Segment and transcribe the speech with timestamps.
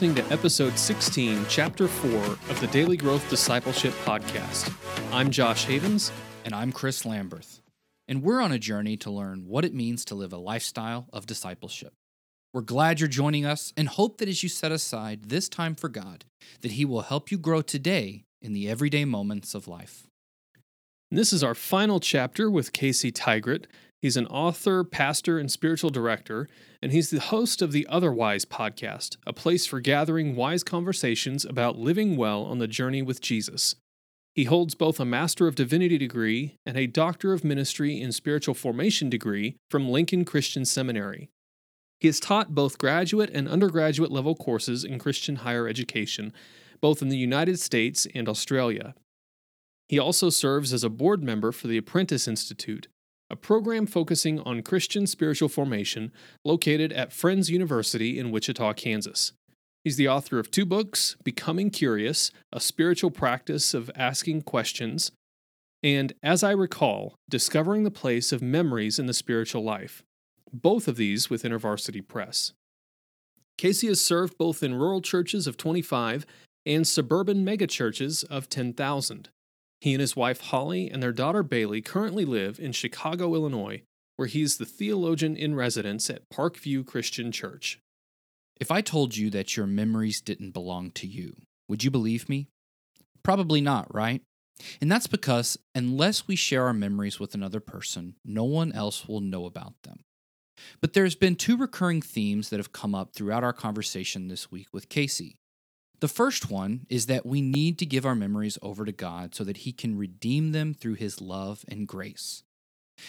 [0.00, 4.72] listening to episode 16, chapter 4 of the Daily Growth Discipleship Podcast.
[5.12, 6.12] I'm Josh Havens.
[6.44, 7.62] And I'm Chris Lamberth.
[8.06, 11.26] And we're on a journey to learn what it means to live a lifestyle of
[11.26, 11.94] discipleship.
[12.54, 15.88] We're glad you're joining us and hope that as you set aside this time for
[15.88, 16.26] God,
[16.60, 20.06] that He will help you grow today in the everyday moments of life.
[21.10, 23.64] This is our final chapter with Casey Tygrett.
[24.00, 26.48] He's an author, pastor, and spiritual director,
[26.80, 31.78] and he's the host of the Otherwise podcast, a place for gathering wise conversations about
[31.78, 33.74] living well on the journey with Jesus.
[34.36, 38.54] He holds both a Master of Divinity degree and a Doctor of Ministry in Spiritual
[38.54, 41.28] Formation degree from Lincoln Christian Seminary.
[41.98, 46.32] He has taught both graduate and undergraduate level courses in Christian higher education,
[46.80, 48.94] both in the United States and Australia.
[49.88, 52.86] He also serves as a board member for the Apprentice Institute,
[53.30, 56.12] a program focusing on Christian spiritual formation
[56.44, 59.32] located at Friends University in Wichita, Kansas.
[59.84, 65.12] He's the author of two books Becoming Curious, a spiritual practice of asking questions,
[65.82, 70.02] and As I Recall, Discovering the Place of Memories in the Spiritual Life,
[70.52, 72.52] both of these with InterVarsity Press.
[73.56, 76.26] Casey has served both in rural churches of 25
[76.66, 79.28] and suburban megachurches of 10,000.
[79.80, 83.82] He and his wife Holly and their daughter Bailey currently live in Chicago, Illinois,
[84.16, 87.78] where he is the theologian in residence at Parkview Christian Church.
[88.60, 91.36] If I told you that your memories didn't belong to you,
[91.68, 92.48] would you believe me?
[93.22, 94.22] Probably not, right?
[94.80, 99.20] And that's because unless we share our memories with another person, no one else will
[99.20, 100.00] know about them.
[100.80, 104.66] But there's been two recurring themes that have come up throughout our conversation this week
[104.72, 105.36] with Casey.
[106.00, 109.44] The first one is that we need to give our memories over to God so
[109.44, 112.44] that He can redeem them through His love and grace.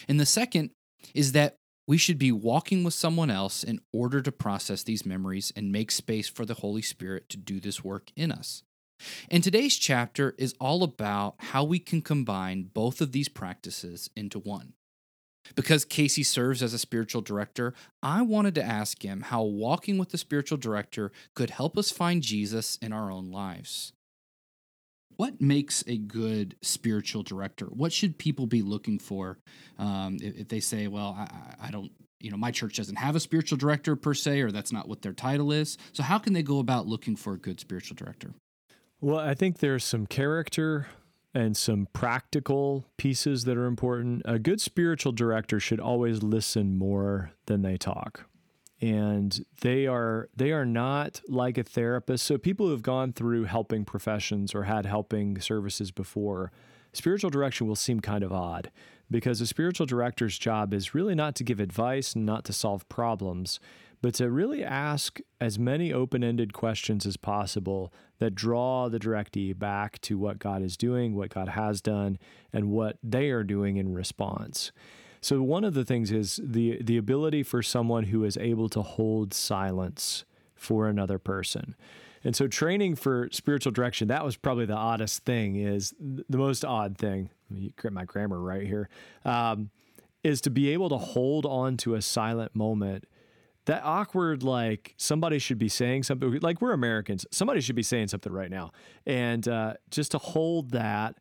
[0.08, 0.70] And the second
[1.14, 5.52] is that we should be walking with someone else in order to process these memories
[5.56, 8.62] and make space for the Holy Spirit to do this work in us.
[9.30, 14.38] And today's chapter is all about how we can combine both of these practices into
[14.38, 14.74] one.
[15.54, 20.10] Because Casey serves as a spiritual director, I wanted to ask him how walking with
[20.10, 23.92] the spiritual director could help us find Jesus in our own lives.
[25.16, 27.66] What makes a good spiritual director?
[27.66, 29.38] What should people be looking for
[29.78, 33.16] um, if, if, they say, well, I, I don't, you know, my church doesn't have
[33.16, 35.76] a spiritual director per se, or that's not what their title is?
[35.92, 38.32] So, how can they go about looking for a good spiritual director?
[39.02, 40.86] Well, I think there's some character
[41.34, 44.22] and some practical pieces that are important.
[44.24, 48.26] A good spiritual director should always listen more than they talk.
[48.80, 52.24] And they are they are not like a therapist.
[52.24, 56.50] So people who have gone through helping professions or had helping services before,
[56.92, 58.70] spiritual direction will seem kind of odd
[59.10, 62.88] because a spiritual director's job is really not to give advice and not to solve
[62.88, 63.60] problems,
[64.02, 69.58] but to really ask as many open ended questions as possible that draw the directee
[69.58, 72.18] back to what God is doing, what God has done,
[72.52, 74.72] and what they are doing in response.
[75.20, 78.80] So, one of the things is the, the ability for someone who is able to
[78.80, 80.24] hold silence
[80.54, 81.74] for another person.
[82.24, 86.64] And so, training for spiritual direction, that was probably the oddest thing, is the most
[86.64, 87.28] odd thing.
[87.50, 88.88] Let me get my grammar right here.
[89.26, 89.70] Um,
[90.22, 93.04] is to be able to hold on to a silent moment
[93.70, 98.08] that awkward like somebody should be saying something like we're americans somebody should be saying
[98.08, 98.72] something right now.
[99.06, 101.16] And uh, just to hold that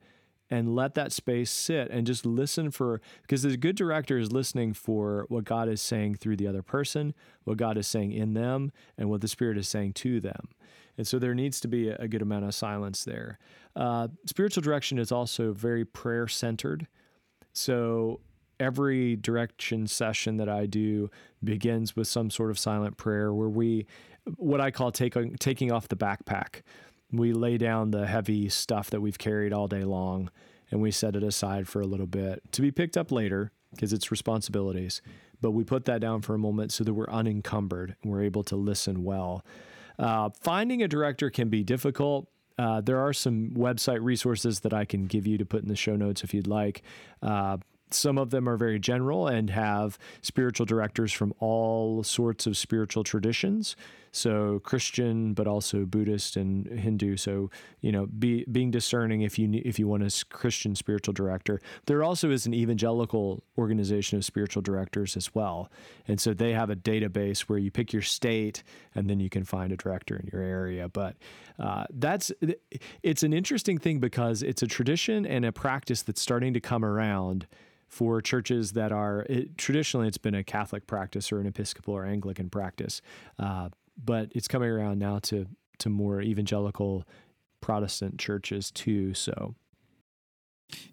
[0.49, 4.73] and let that space sit and just listen for because the good director is listening
[4.73, 8.71] for what god is saying through the other person what god is saying in them
[8.97, 10.49] and what the spirit is saying to them.
[10.97, 13.39] And so there needs to be a good amount of silence there.
[13.73, 16.87] Uh, spiritual direction is also very prayer centered
[17.53, 18.21] so
[18.59, 21.09] every direction session that I do
[21.43, 23.85] begins with some sort of silent prayer where we,
[24.35, 26.61] what I call taking taking off the backpack.
[27.11, 30.29] We lay down the heavy stuff that we've carried all day long
[30.71, 33.93] and we set it aside for a little bit to be picked up later because
[33.93, 35.01] it's responsibilities.
[35.41, 38.43] But we put that down for a moment so that we're unencumbered and we're able
[38.43, 39.45] to listen well.
[39.97, 42.27] Uh, finding a director can be difficult.
[42.57, 45.75] Uh, there are some website resources that I can give you to put in the
[45.77, 46.81] show notes if you'd like.
[47.21, 47.57] Uh,
[47.93, 53.03] some of them are very general and have spiritual directors from all sorts of spiritual
[53.03, 53.75] traditions.
[54.11, 57.17] So Christian, but also Buddhist and Hindu.
[57.17, 57.49] So
[57.81, 61.61] you know, be, being discerning if you if you want a Christian spiritual director.
[61.85, 65.71] There also is an evangelical organization of spiritual directors as well,
[66.07, 68.63] and so they have a database where you pick your state
[68.95, 70.89] and then you can find a director in your area.
[70.89, 71.15] But
[71.57, 72.31] uh, that's
[73.03, 76.83] it's an interesting thing because it's a tradition and a practice that's starting to come
[76.83, 77.47] around
[77.89, 82.05] for churches that are it, traditionally it's been a Catholic practice or an Episcopal or
[82.05, 83.01] Anglican practice.
[83.37, 83.69] Uh,
[84.03, 85.47] but it's coming around now to
[85.79, 87.05] to more evangelical
[87.61, 89.13] Protestant churches too.
[89.13, 89.55] So.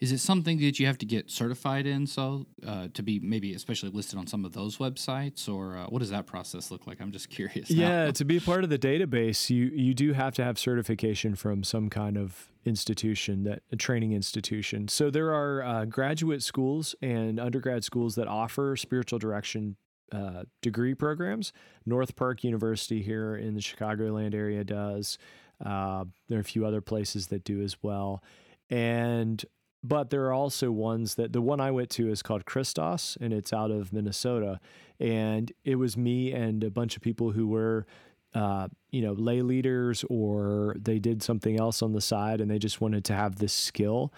[0.00, 3.53] Is it something that you have to get certified in so uh, to be maybe
[3.53, 6.99] especially listed on some of those websites or uh, what does that process look like?
[6.99, 10.44] I'm just curious yeah to be part of the database you you do have to
[10.44, 14.88] have certification from some kind of institution that a training institution.
[14.88, 19.76] So there are uh, graduate schools and undergrad schools that offer spiritual direction
[20.12, 21.53] uh, degree programs
[21.85, 25.19] north park university here in the chicagoland area does
[25.64, 28.23] uh, there are a few other places that do as well
[28.70, 29.44] and
[29.87, 33.32] but there are also ones that the one I went to is called Christos and
[33.32, 34.58] it's out of Minnesota.
[34.99, 37.87] And it was me and a bunch of people who were,
[38.35, 42.59] uh, you know, lay leaders or they did something else on the side and they
[42.59, 44.12] just wanted to have this skill.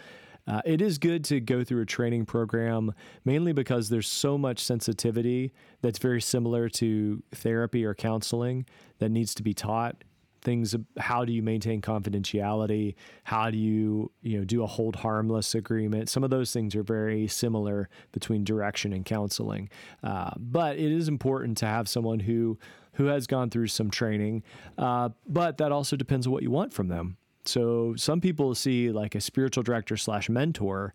[0.48, 2.92] Uh, it is good to go through a training program
[3.24, 5.52] mainly because there's so much sensitivity
[5.82, 8.64] that's very similar to therapy or counseling
[8.98, 10.02] that needs to be taught.
[10.40, 12.94] Things how do you maintain confidentiality?
[13.24, 16.08] How do you you know do a hold harmless agreement?
[16.08, 19.68] Some of those things are very similar between direction and counseling.
[20.02, 22.56] Uh, but it is important to have someone who
[22.94, 24.42] who has gone through some training
[24.78, 27.16] uh, but that also depends on what you want from them
[27.48, 30.92] so some people see like a spiritual director slash mentor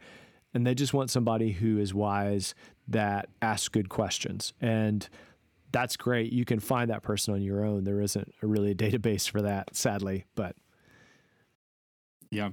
[0.53, 2.53] and they just want somebody who is wise
[2.87, 5.09] that asks good questions and
[5.71, 6.31] that's great.
[6.31, 7.83] You can find that person on your own.
[7.83, 10.55] There isn't a really a database for that, sadly, but
[12.29, 12.49] yeah.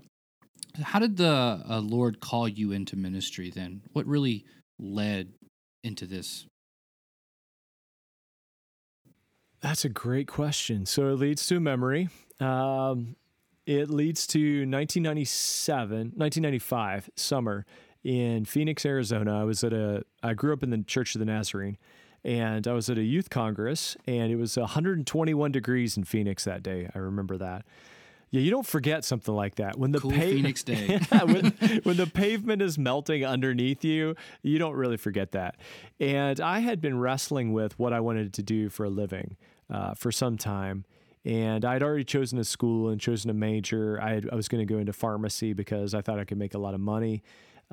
[0.83, 3.83] How did the uh, Lord call you into ministry then?
[3.93, 4.47] What really
[4.79, 5.33] led
[5.85, 6.47] into this?
[9.61, 10.87] That's a great question.
[10.87, 12.09] So it leads to memory.
[12.41, 13.17] Um,
[13.71, 17.65] it leads to 1997, 1995 summer
[18.03, 19.41] in Phoenix, Arizona.
[19.41, 21.79] I was at a, I grew up in the Church of the Nazarene
[22.25, 26.65] and I was at a youth congress, and it was 121 degrees in Phoenix that
[26.65, 26.91] day.
[26.93, 27.65] I remember that.
[28.31, 31.01] Yeah, you don't forget something like that when the cool Phoenix day.
[31.13, 31.53] yeah, when,
[31.85, 35.57] when the pavement is melting underneath you, you don't really forget that.
[36.01, 39.37] And I had been wrestling with what I wanted to do for a living
[39.71, 40.85] uh, for some time.
[41.25, 44.01] And I'd already chosen a school and chosen a major.
[44.01, 46.55] I, had, I was going to go into pharmacy because I thought I could make
[46.55, 47.23] a lot of money.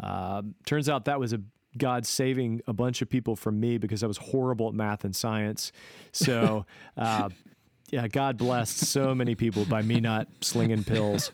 [0.01, 1.41] Uh, turns out that was a
[1.77, 5.15] God saving a bunch of people from me because I was horrible at math and
[5.15, 5.71] science.
[6.11, 6.65] So,
[6.97, 7.29] uh,
[7.89, 11.31] yeah, God blessed so many people by me not slinging pills.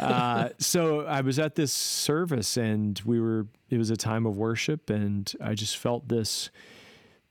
[0.00, 4.36] Uh, so I was at this service and we were, it was a time of
[4.36, 6.50] worship and I just felt this,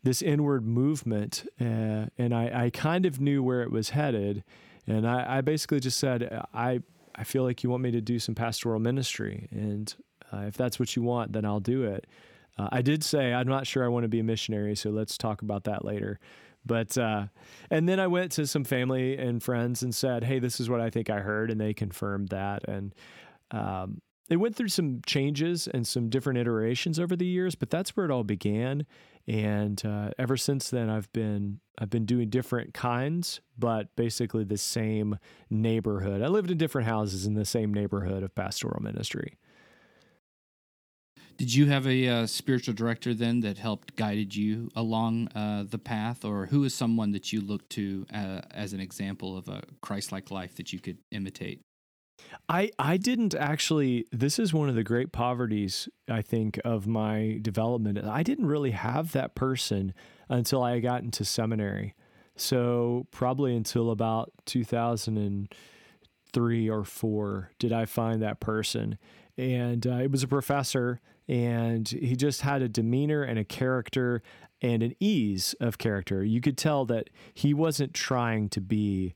[0.04, 1.50] this inward movement.
[1.60, 4.44] Uh, and I, I kind of knew where it was headed.
[4.88, 6.82] And I, I basically just said, I,
[7.16, 9.48] I feel like you want me to do some pastoral ministry.
[9.52, 9.94] And
[10.32, 12.08] uh, if that's what you want, then I'll do it.
[12.58, 15.18] Uh, I did say I'm not sure I want to be a missionary, so let's
[15.18, 16.20] talk about that later.
[16.66, 17.28] But uh,
[17.72, 20.82] and then I went to some family and friends and said, "Hey, this is what
[20.82, 22.68] I think I heard," and they confirmed that.
[22.68, 22.94] And
[23.52, 27.98] um, it went through some changes and some different iterations over the years, but that's
[27.98, 28.86] where it all began.
[29.28, 34.58] And uh, ever since then, I've been I've been doing different kinds, but basically the
[34.58, 35.18] same
[35.50, 36.22] neighborhood.
[36.22, 39.38] I lived in different houses in the same neighborhood of pastoral ministry.
[41.38, 45.78] Did you have a uh, spiritual director then that helped guided you along uh, the
[45.78, 49.62] path, or who is someone that you look to uh, as an example of a
[49.82, 51.62] Christ-like life that you could imitate?
[52.48, 54.06] I I didn't actually.
[54.12, 58.00] This is one of the great poverties I think of my development.
[58.06, 59.94] I didn't really have that person
[60.30, 61.96] until I got into seminary.
[62.36, 68.98] So probably until about 2003 or four did I find that person,
[69.38, 74.24] and uh, it was a professor and he just had a demeanor and a character
[74.62, 76.24] and an ease of character.
[76.24, 79.14] You could tell that he wasn't trying to be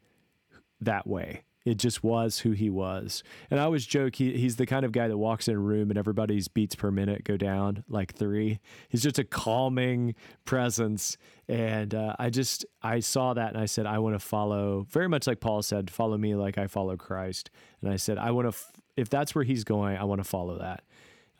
[0.79, 1.41] that way.
[1.65, 3.23] It just was who he was.
[3.49, 5.89] And I always joke he, he's the kind of guy that walks in a room
[5.89, 8.59] and everybody's beats per minute go down like three.
[8.89, 11.17] He's just a calming presence.
[11.47, 15.07] And uh, I just, I saw that and I said, I want to follow, very
[15.07, 17.49] much like Paul said, follow me like I follow Christ.
[17.81, 20.27] And I said, I want to, f- if that's where he's going, I want to
[20.27, 20.83] follow that.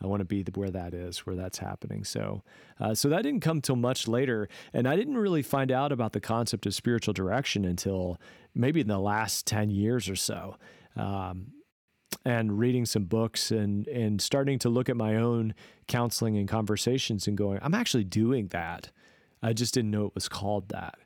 [0.02, 2.04] I want to be where that is, where that's happening.
[2.04, 2.42] So,
[2.80, 6.12] uh, so that didn't come till much later, and I didn't really find out about
[6.12, 8.18] the concept of spiritual direction until
[8.54, 10.56] maybe in the last ten years or so.
[10.96, 11.52] Um,
[12.24, 15.54] and reading some books and and starting to look at my own
[15.88, 18.90] counseling and conversations and going, I'm actually doing that.
[19.42, 20.98] I just didn't know it was called that.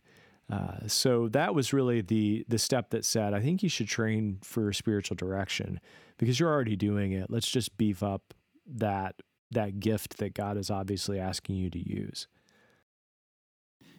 [0.50, 4.38] Uh, so that was really the the step that said, I think you should train
[4.42, 5.80] for spiritual direction
[6.18, 7.30] because you're already doing it.
[7.30, 8.34] Let's just beef up
[8.76, 9.16] that
[9.50, 12.26] that gift that God is obviously asking you to use.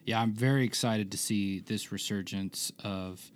[0.05, 3.31] Yeah, I'm very excited to see this resurgence of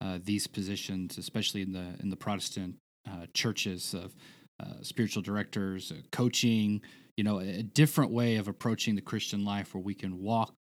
[0.00, 2.76] uh, these positions, especially in the in the Protestant
[3.08, 4.14] uh, churches of
[4.60, 6.82] uh, spiritual directors, uh, coaching.
[7.16, 10.54] You know, a different way of approaching the Christian life where we can walk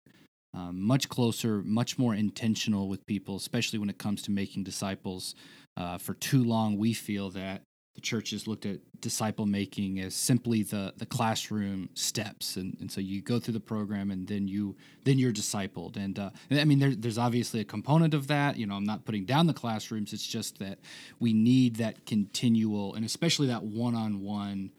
[0.55, 5.35] um, much closer, much more intentional with people, especially when it comes to making disciples.
[5.77, 7.61] Uh, for too long, we feel that
[7.97, 12.57] the churches looked at disciple making as simply the the classroom steps.
[12.57, 15.97] And, and so you go through the program and then you then you're discipled.
[15.97, 18.57] And, uh, i mean there, there's obviously a component of that.
[18.57, 20.13] You know i'm not putting down the classrooms.
[20.13, 20.79] It's just that
[21.19, 24.71] we need that continual and especially that one-on-one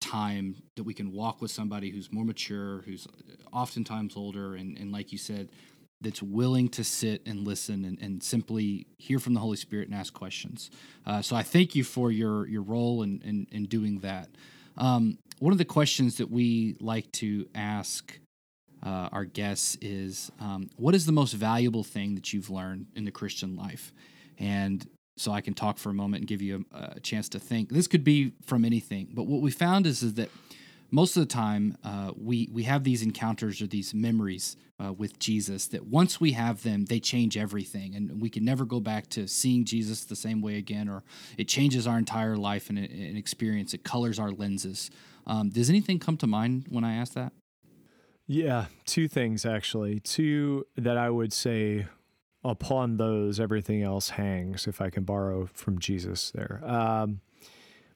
[0.00, 3.08] time that we can walk with somebody who's more mature who's
[3.52, 4.54] oftentimes older.
[4.54, 5.48] And, and like you said
[6.04, 9.96] that's willing to sit and listen and, and simply hear from the Holy Spirit and
[9.96, 10.70] ask questions.
[11.06, 14.28] Uh, so I thank you for your your role in in, in doing that.
[14.76, 18.18] Um, one of the questions that we like to ask
[18.82, 23.04] uh, our guests is, um, "What is the most valuable thing that you've learned in
[23.04, 23.92] the Christian life?"
[24.38, 27.38] And so I can talk for a moment and give you a, a chance to
[27.38, 27.70] think.
[27.70, 30.28] This could be from anything, but what we found is, is that
[30.94, 35.18] most of the time uh, we we have these encounters or these memories uh, with
[35.18, 39.08] Jesus that once we have them, they change everything, and we can never go back
[39.10, 41.02] to seeing Jesus the same way again, or
[41.36, 43.74] it changes our entire life and, and experience.
[43.74, 44.88] It colors our lenses.
[45.26, 47.32] Um, does anything come to mind when I ask that?
[48.28, 49.98] Yeah, two things actually.
[49.98, 51.86] Two that I would say
[52.44, 57.20] upon those everything else hangs if i can borrow from jesus there um,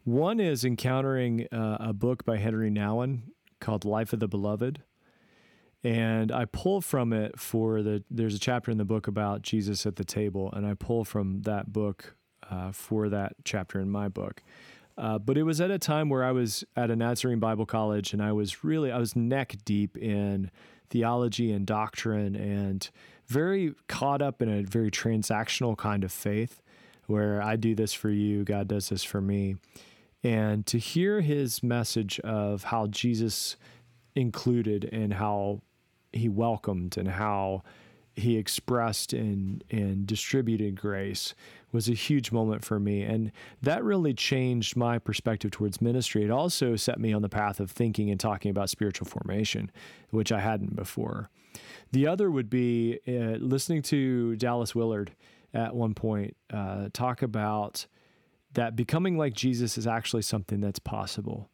[0.09, 3.23] one is encountering uh, a book by Henri Nouwen
[3.61, 4.83] called Life of the Beloved.
[5.85, 9.87] And I pull from it for the, there's a chapter in the book about Jesus
[9.87, 12.17] at the table, and I pull from that book
[12.50, 14.43] uh, for that chapter in my book.
[14.97, 18.12] Uh, but it was at a time where I was at a Nazarene Bible College,
[18.12, 20.50] and I was really, I was neck deep in
[20.91, 22.88] theology and doctrine and
[23.27, 26.62] very caught up in a very transactional kind of faith
[27.07, 29.57] where I do this for you, God does this for me.
[30.25, 33.57] And to hear his message of how Jesus
[34.15, 35.63] included and how
[36.13, 37.63] he welcomed and how
[38.17, 41.35] he expressed and, and distributed grace
[41.71, 43.03] was a huge moment for me.
[43.03, 43.31] And
[43.63, 46.25] that really changed my perspective towards ministry.
[46.25, 49.71] It also set me on the path of thinking and talking about spiritual formation,
[50.11, 51.31] which I hadn't before.
[51.93, 55.13] The other would be uh, listening to Dallas Willard
[55.55, 57.87] at one point uh, talk about
[58.55, 61.50] that becoming like Jesus is actually something that's possible.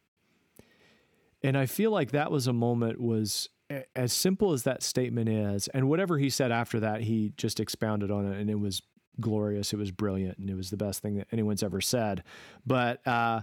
[1.43, 3.49] And I feel like that was a moment was
[3.95, 8.11] as simple as that statement is and whatever he said after that he just expounded
[8.11, 8.81] on it and it was
[9.19, 12.23] glorious it was brilliant and it was the best thing that anyone's ever said
[12.65, 13.41] but uh,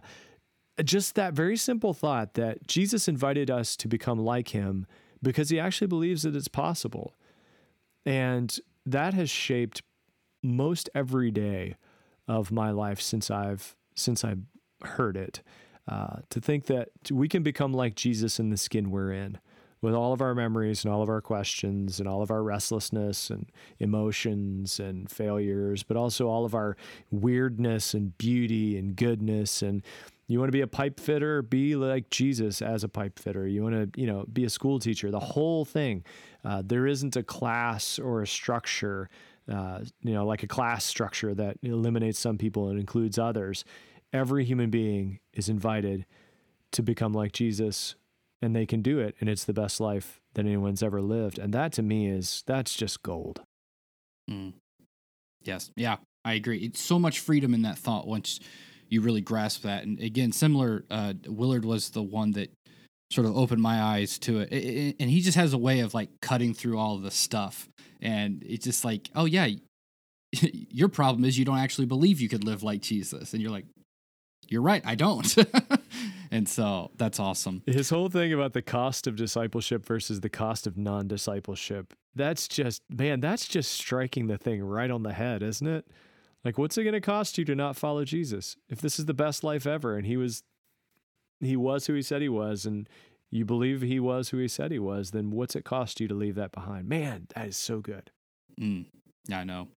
[0.84, 4.86] just that very simple thought that jesus invited us to become like him
[5.22, 7.14] because he actually believes that it's possible
[8.06, 9.82] and that has shaped
[10.42, 11.74] most every day
[12.28, 14.36] of my life since I've since I
[14.82, 15.42] heard it.
[15.88, 19.38] Uh, to think that we can become like Jesus in the skin we're in,
[19.80, 23.30] with all of our memories and all of our questions and all of our restlessness
[23.30, 23.50] and
[23.80, 26.76] emotions and failures, but also all of our
[27.10, 29.60] weirdness and beauty and goodness.
[29.60, 29.82] And
[30.28, 33.46] you want to be a pipe fitter, be like Jesus as a pipe fitter.
[33.48, 35.10] You want to, you know, be a school teacher.
[35.10, 36.04] The whole thing.
[36.44, 39.08] Uh, there isn't a class or a structure
[39.50, 43.64] uh, you know, like a class structure that eliminates some people and includes others.
[44.12, 46.06] Every human being is invited
[46.72, 47.94] to become like Jesus,
[48.40, 51.38] and they can do it, and it's the best life that anyone's ever lived.
[51.38, 53.42] And that to me is that's just gold.
[54.30, 54.54] Mm.
[55.42, 56.58] Yes, yeah, I agree.
[56.58, 58.40] It's so much freedom in that thought once
[58.88, 59.84] you really grasp that.
[59.84, 62.52] And again, similar, uh, Willard was the one that
[63.12, 64.96] sort of opened my eyes to it.
[64.98, 67.68] And he just has a way of like cutting through all the stuff.
[68.00, 69.48] And it's just like, oh, yeah,
[70.42, 73.32] your problem is you don't actually believe you could live like Jesus.
[73.32, 73.66] And you're like,
[74.48, 75.34] you're right, I don't.
[76.30, 77.62] and so that's awesome.
[77.66, 82.48] His whole thing about the cost of discipleship versus the cost of non discipleship, that's
[82.48, 85.86] just, man, that's just striking the thing right on the head, isn't it?
[86.44, 88.56] Like, what's it going to cost you to not follow Jesus?
[88.68, 90.42] If this is the best life ever and he was
[91.42, 92.88] he was who he said he was and
[93.30, 96.14] you believe he was who he said he was, then what's it cost you to
[96.14, 96.86] leave that behind?
[96.86, 98.10] Man, that is so good.
[98.60, 98.86] Mm,
[99.32, 99.68] I know.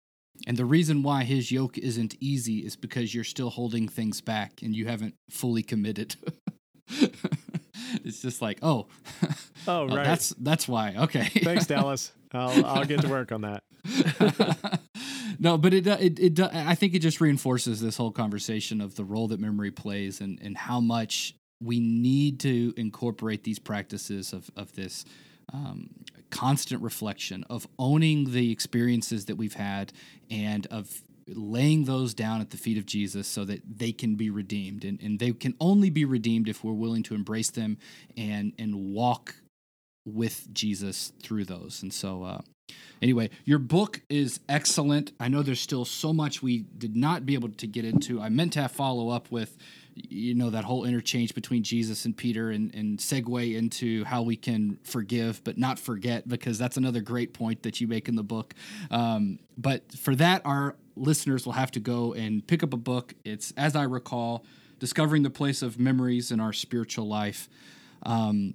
[0.49, 4.61] And the reason why his yoke isn't easy is because you're still holding things back
[4.62, 6.16] and you haven't fully committed.
[8.04, 8.88] it's just like, oh,
[9.23, 9.28] oh,
[9.68, 10.04] oh, right.
[10.04, 10.94] that's that's why.
[10.97, 11.26] Okay.
[11.26, 12.12] Thanks, Dallas.
[12.33, 13.62] I'll I'll get to work on that.
[15.38, 19.04] no, but it, it it I think it just reinforces this whole conversation of the
[19.04, 24.50] role that memory plays and and how much we need to incorporate these practices of,
[24.56, 25.04] of this
[25.52, 25.90] um,
[26.30, 29.92] constant reflection, of owning the experiences that we've had,
[30.30, 34.30] and of laying those down at the feet of Jesus so that they can be
[34.30, 34.85] redeemed.
[34.85, 37.78] And, and they can only be redeemed if we're willing to embrace them
[38.16, 39.37] and, and walk
[40.04, 41.83] with Jesus through those.
[41.83, 42.40] And so, uh,
[43.00, 45.12] anyway, your book is excellent.
[45.18, 48.21] I know there's still so much we did not be able to get into.
[48.21, 49.56] I meant to have follow up with,
[49.95, 54.37] you know, that whole interchange between Jesus and Peter and, and segue into how we
[54.37, 58.25] can forgive but not forget, because that's another great point that you make in the
[58.25, 58.55] book.
[58.91, 63.15] Um, but for that, our listeners will have to go and pick up a book.
[63.25, 64.45] It's, as I recall,
[64.81, 67.49] Discovering the Place of Memories in Our Spiritual Life.
[68.03, 68.55] Um,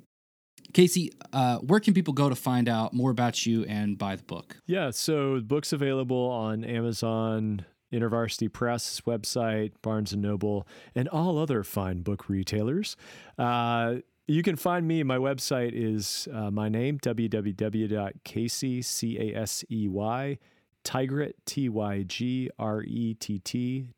[0.74, 4.24] Casey, uh, where can people go to find out more about you and buy the
[4.24, 4.58] book?
[4.68, 11.38] Yeah, so the book's available on Amazon, InterVarsity Press website, Barnes and Noble, and all
[11.38, 12.96] other fine book retailers.
[13.38, 13.96] Uh,
[14.28, 15.02] you can find me.
[15.04, 20.38] My website is uh, my name, www.casey, C-A-S-E-Y,
[20.84, 22.50] Tygrett, T-Y-G-R-E-T-T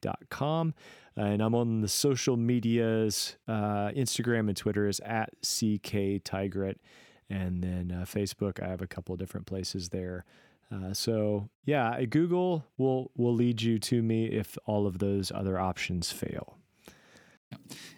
[0.02, 0.74] dot com.
[1.18, 6.78] And I'm on the social medias, uh, Instagram and Twitter is at CK Tygrett.
[7.30, 10.26] And then uh, Facebook, I have a couple different places there.
[10.72, 15.60] Uh, so yeah, Google will will lead you to me if all of those other
[15.60, 16.58] options fail.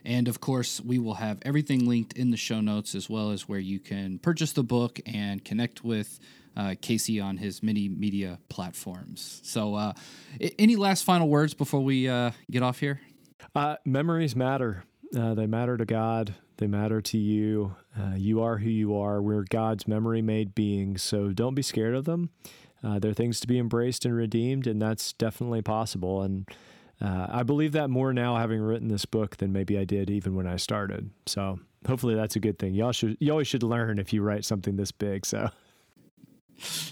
[0.03, 3.47] And of course, we will have everything linked in the show notes as well as
[3.47, 6.19] where you can purchase the book and connect with
[6.55, 9.41] uh, Casey on his many media platforms.
[9.43, 9.93] So, uh,
[10.59, 13.01] any last final words before we uh, get off here?
[13.55, 14.83] Uh, memories matter.
[15.15, 16.35] Uh, they matter to God.
[16.57, 17.75] They matter to you.
[17.99, 19.21] Uh, you are who you are.
[19.21, 21.01] We're God's memory made beings.
[21.01, 22.29] So don't be scared of them.
[22.83, 26.21] Uh, they're things to be embraced and redeemed, and that's definitely possible.
[26.21, 26.47] And
[27.01, 30.35] uh, I believe that more now, having written this book, than maybe I did even
[30.35, 31.09] when I started.
[31.25, 32.73] So hopefully that's a good thing.
[32.73, 35.25] Y'all should you always should learn if you write something this big.
[35.25, 35.49] So.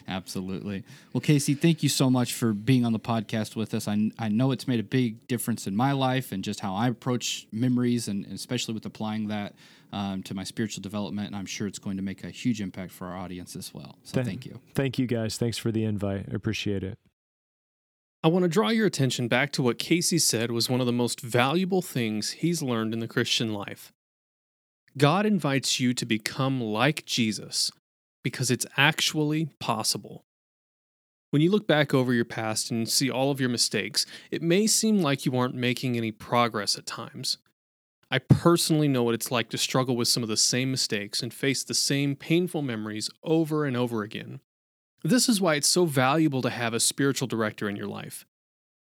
[0.07, 0.83] Absolutely.
[1.13, 3.87] Well, Casey, thank you so much for being on the podcast with us.
[3.87, 6.87] I, I know it's made a big difference in my life and just how I
[6.87, 9.53] approach memories, and, and especially with applying that
[9.91, 11.27] um, to my spiritual development.
[11.27, 13.97] And I'm sure it's going to make a huge impact for our audience as well.
[14.03, 14.59] So Th- thank you.
[14.75, 15.37] Thank you, guys.
[15.37, 16.27] Thanks for the invite.
[16.31, 16.97] I appreciate it.
[18.23, 20.93] I want to draw your attention back to what Casey said was one of the
[20.93, 23.91] most valuable things he's learned in the Christian life.
[24.97, 27.71] God invites you to become like Jesus
[28.23, 30.23] because it's actually possible.
[31.31, 34.67] When you look back over your past and see all of your mistakes, it may
[34.67, 37.37] seem like you aren't making any progress at times.
[38.13, 41.33] I personally know what it's like to struggle with some of the same mistakes and
[41.33, 44.41] face the same painful memories over and over again.
[45.01, 48.25] This is why it's so valuable to have a spiritual director in your life.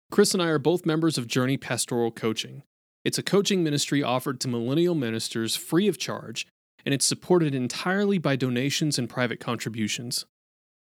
[0.09, 2.63] Chris and I are both members of Journey Pastoral Coaching.
[3.05, 6.47] It's a coaching ministry offered to millennial ministers free of charge
[6.83, 10.25] and it's supported entirely by donations and private contributions.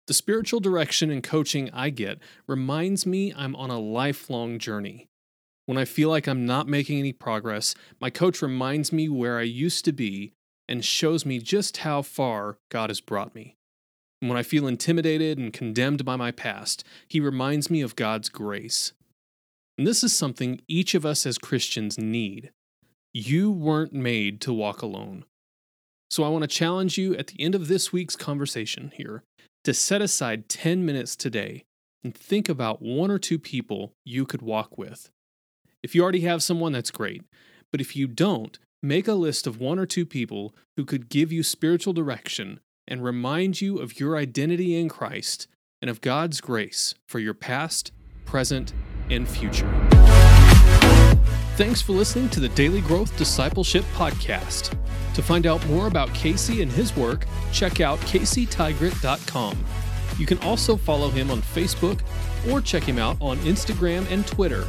[0.08, 5.10] The spiritual direction and coaching I get reminds me I'm on a lifelong journey.
[5.65, 9.43] When I feel like I'm not making any progress, my coach reminds me where I
[9.43, 10.34] used to be
[10.67, 13.56] and shows me just how far God has brought me.
[14.21, 18.30] And when I feel intimidated and condemned by my past, he reminds me of God's
[18.30, 18.93] grace.
[19.78, 22.51] And this is something each of us as Christians need.
[23.13, 25.25] You weren't made to walk alone.
[26.10, 29.23] So I want to challenge you at the end of this week's conversation here
[29.63, 31.63] to set aside 10 minutes today
[32.04, 35.10] and think about one or two people you could walk with.
[35.86, 37.21] If you already have someone, that's great.
[37.71, 41.32] But if you don't, make a list of one or two people who could give
[41.32, 45.48] you spiritual direction and remind you of your identity in Christ
[45.84, 47.91] and of God's grace for your past,
[48.26, 48.74] present,
[49.12, 49.71] and future.
[51.56, 54.76] Thanks for listening to the Daily Growth Discipleship Podcast.
[55.13, 59.63] To find out more about Casey and his work, check out caseytygrett.com.
[60.17, 62.00] You can also follow him on Facebook
[62.50, 64.65] or check him out on Instagram and Twitter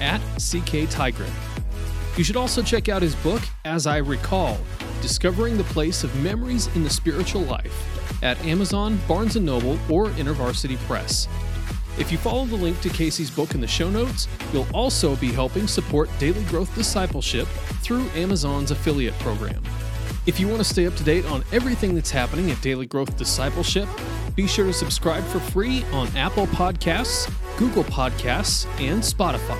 [0.00, 1.30] at CKTygrett.
[2.16, 4.58] You should also check out his book, As I Recall
[5.00, 10.08] Discovering the Place of Memories in the Spiritual Life, at Amazon, Barnes & Noble, or
[10.08, 11.26] InterVarsity Press.
[11.98, 15.32] If you follow the link to Casey's book in the show notes, you'll also be
[15.32, 17.46] helping support Daily Growth Discipleship
[17.82, 19.62] through Amazon's affiliate program.
[20.30, 23.16] If you want to stay up to date on everything that's happening at Daily Growth
[23.16, 23.88] Discipleship,
[24.36, 29.58] be sure to subscribe for free on Apple Podcasts, Google Podcasts, and Spotify.